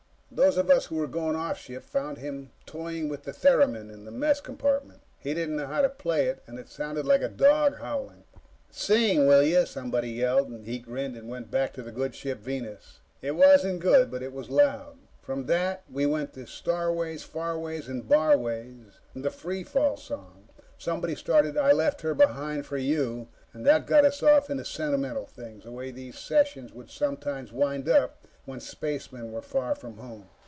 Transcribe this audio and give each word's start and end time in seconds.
Those 0.33 0.55
of 0.57 0.69
us 0.69 0.85
who 0.85 0.95
were 0.95 1.07
going 1.07 1.35
off 1.35 1.57
shift 1.59 1.89
found 1.89 2.17
him 2.17 2.51
toying 2.65 3.09
with 3.09 3.23
the 3.23 3.33
theremin 3.33 3.91
in 3.91 4.05
the 4.05 4.11
mess 4.11 4.39
compartment. 4.39 5.01
He 5.19 5.33
didn't 5.33 5.57
know 5.57 5.67
how 5.67 5.81
to 5.81 5.89
play 5.89 6.27
it, 6.27 6.41
and 6.47 6.57
it 6.57 6.69
sounded 6.69 7.05
like 7.05 7.21
a 7.21 7.27
dog 7.27 7.79
howling. 7.79 8.23
"Sing, 8.69 9.27
will 9.27 9.43
you!" 9.43 9.65
somebody 9.65 10.07
yelled. 10.09 10.61
He 10.63 10.79
grinned 10.79 11.17
and 11.17 11.27
went 11.27 11.51
back 11.51 11.73
to 11.73 11.81
the 11.81 11.91
"Good 11.91 12.15
Ship 12.15 12.39
Venus." 12.39 13.01
It 13.21 13.31
wasn't 13.35 13.81
good, 13.81 14.09
but 14.09 14.23
it 14.23 14.31
was 14.31 14.49
loud. 14.49 14.99
From 15.21 15.47
that, 15.47 15.83
we 15.91 16.05
went 16.05 16.31
to 16.35 16.47
"Starways, 16.47 17.23
Farways, 17.27 17.89
and 17.89 18.07
Barways," 18.07 18.99
and 19.13 19.25
"The 19.25 19.31
Freefall 19.31 19.97
Song." 19.99 20.47
Somebody 20.77 21.13
started 21.13 21.57
"I 21.57 21.73
Left 21.73 22.01
Her 22.03 22.13
Behind 22.13 22.65
For 22.65 22.77
You," 22.77 23.27
and 23.53 23.65
that 23.65 23.85
got 23.85 24.05
us 24.05 24.23
off 24.23 24.49
into 24.49 24.63
sentimental 24.63 25.25
things, 25.25 25.65
the 25.65 25.71
way 25.71 25.91
these 25.91 26.17
sessions 26.17 26.71
would 26.73 26.89
sometimes 26.89 27.51
wind 27.51 27.89
up 27.89 28.17
when 28.43 28.59
spacemen 28.59 29.31
were 29.31 29.39
far 29.41 29.75
from 29.75 29.97
home. 29.97 30.27